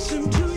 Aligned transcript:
listen 0.00 0.30
to 0.30 0.49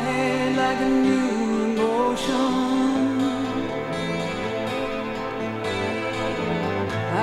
light 0.00 0.52
like 0.56 0.80
a 0.80 0.88
new 0.88 1.30
emotion. 1.70 3.20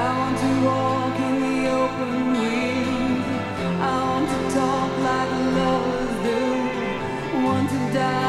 I 0.02 0.08
want 0.20 0.38
to 0.44 0.50
walk 0.68 1.16
in 1.28 1.36
the 1.46 1.58
open 1.82 2.16
wind. 2.34 3.24
I 3.82 3.96
want 4.10 4.28
to 4.34 4.40
talk 4.56 4.92
like 5.08 5.32
lovers 5.58 6.16
do. 6.26 6.40
Want 7.46 7.70
to 7.70 7.80
die. 7.94 8.27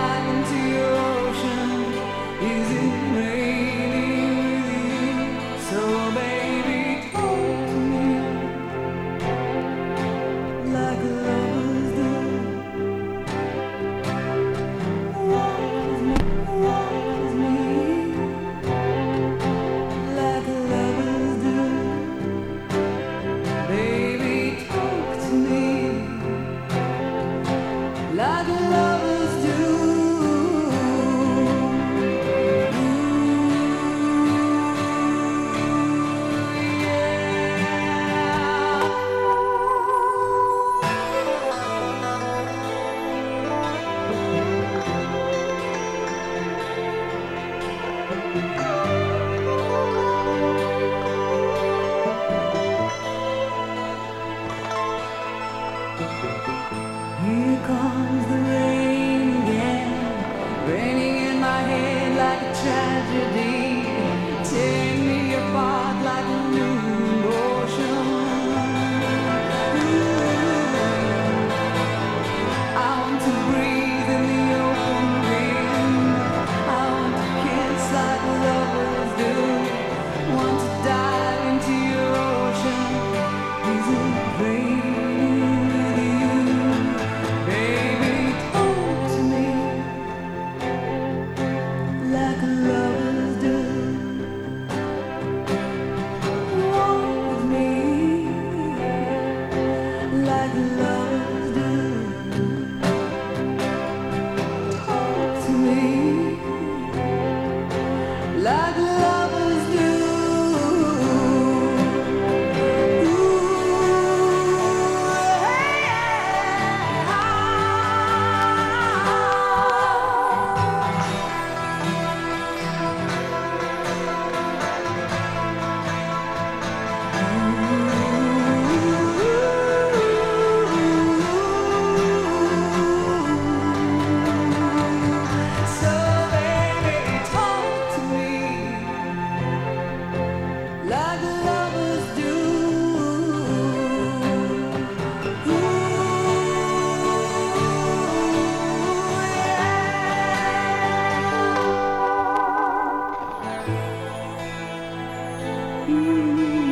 you. 156.09 156.68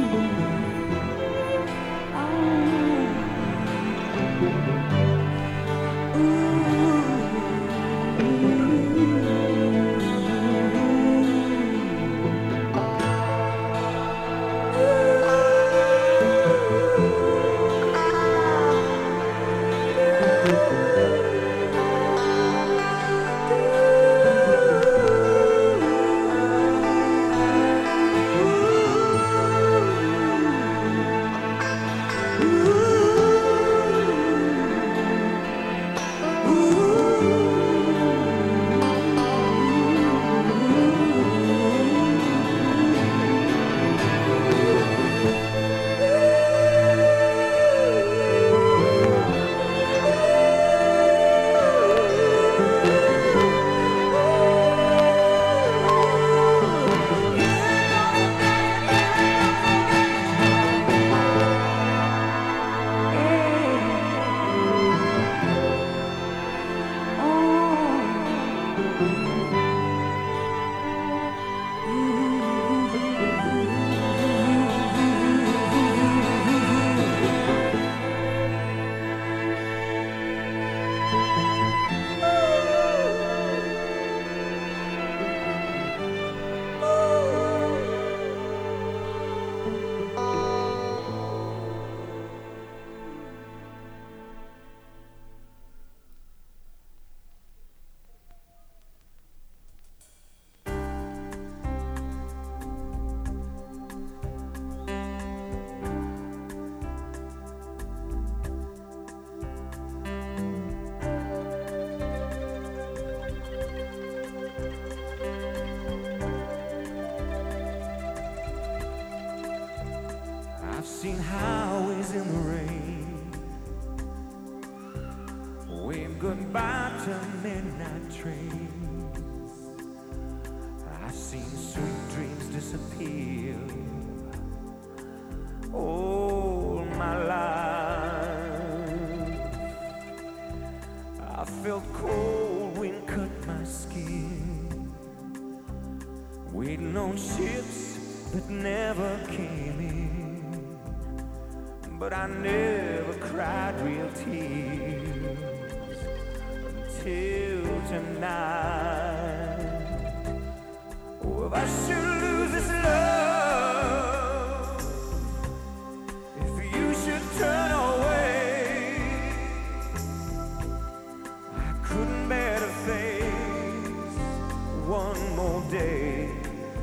one 174.86 175.34
more 175.34 175.62
day. 175.68 176.30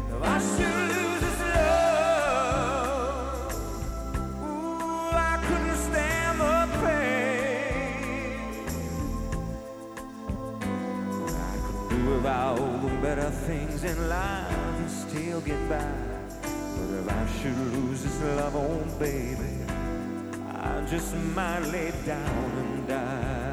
If 0.10 0.22
I 0.22 0.40
should 0.40 0.76
lose 0.92 1.22
this 1.22 1.40
love, 1.56 2.84
ooh, 4.44 5.16
I 5.16 5.40
couldn't 5.48 5.78
stand 5.78 6.40
the 6.42 6.68
pain. 6.84 7.88
I 11.32 11.56
could 11.66 11.90
do 11.90 12.14
about 12.16 12.58
the 12.82 12.90
better 13.02 13.30
things 13.30 13.84
in 13.86 14.10
life 14.10 14.52
and 14.52 14.90
still 14.92 15.40
get 15.42 15.70
by. 15.70 15.94
But 16.42 16.90
if 17.00 17.08
I 17.10 17.26
should 17.40 17.58
lose 17.74 18.04
this 18.04 18.22
love, 18.22 18.56
oh 18.58 18.84
baby, 19.00 19.64
I 20.52 20.86
just 20.90 21.16
might 21.16 21.64
lay 21.72 21.94
down 22.06 22.52
and 22.58 22.88
die. 22.88 23.53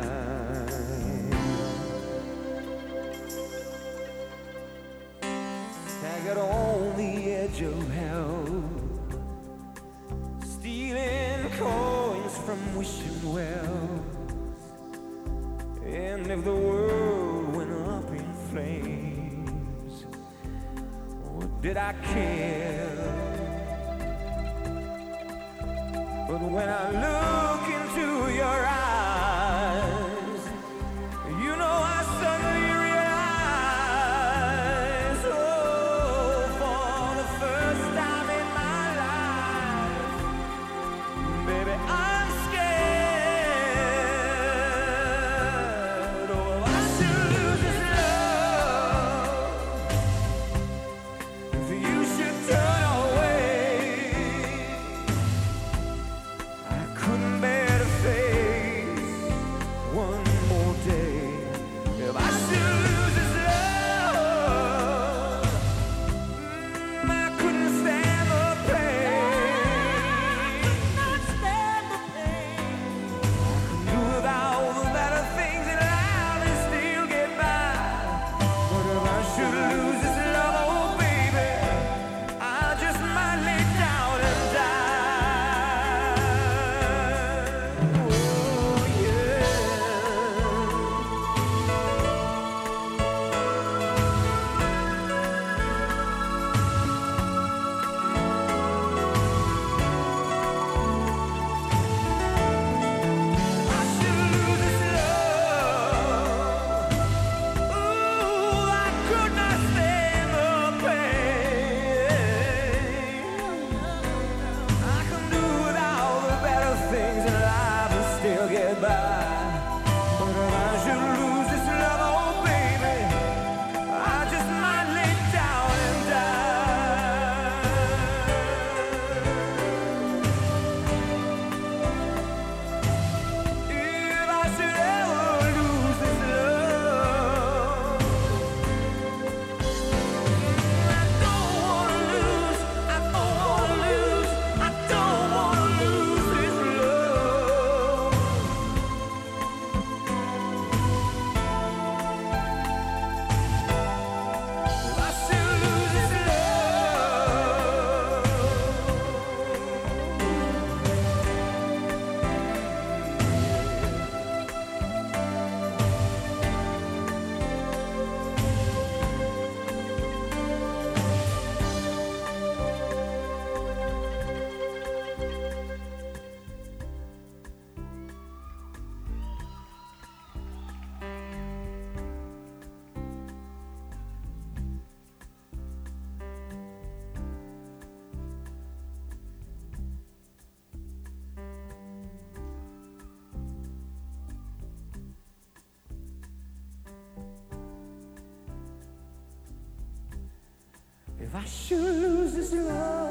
If 201.33 201.37
I 201.37 201.45
should 201.45 201.79
lose 201.79 202.33
this 202.35 202.53
love. 202.53 203.10